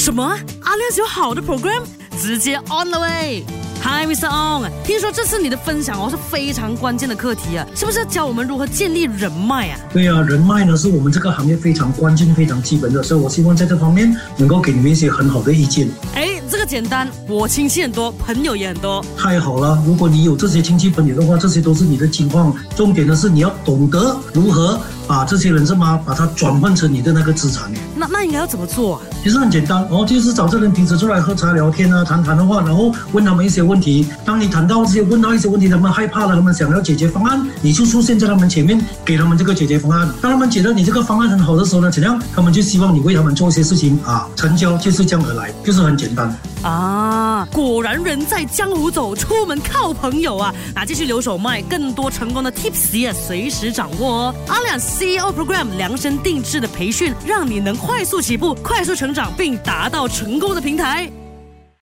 [0.00, 0.24] 什么？
[0.62, 1.82] 阿亮有好的 program，
[2.18, 3.44] 直接 on 了喂
[3.82, 4.30] ！Hi, Mr.
[4.30, 9.78] Ong，听说这次你的分享哦是非常关键的课题啊，是不是要教我们如何建立人脉啊？
[9.92, 15.86] 对啊，人脉呢是我们这个行业非常关键、非常基本的，所以我希望在这方面能够给你们一些很好的意见。
[16.14, 19.04] 哎，这个简单，我亲戚很多，朋友也很多。
[19.18, 22.56] 太好了，如果你有这些亲戚朋友的话，这些都是你的情况。
[22.74, 27.70] 重点的是你要懂得如何把这些人是吗，把它转换成你的那个资产。
[27.94, 29.02] 那那应该要怎么做啊？
[29.22, 34.06] 其实很简单，哦，就是找这人平时出来喝茶聊天啊，谈谈的话，然后问他们一些问题。
[34.24, 40.08] 当你谈到这些，问到一些问题，他们害怕了，他们想要解决方案，你就出现在他们前面，给他们这个解决方案。
[40.22, 42.20] 当他们觉得你这个方案很好的时候呢，怎样？
[42.34, 46.34] 他们就希望你为他们做一些事情啊，成交就是这样而来，就是很简单。
[46.62, 50.54] 啊，果然人在江湖走，出门靠朋友啊！
[50.74, 54.34] 那继续留守麦，更多成功的 tips 也随时掌握哦。
[54.46, 61.10] 阿亮 CEO Program 量身定制的培训，让你能快速起步、快速成成长，并达到成功的平台。